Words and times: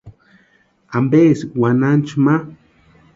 ¿Ampeski 0.97 1.47
wanhancha 1.61 2.15
ma? 2.25 2.35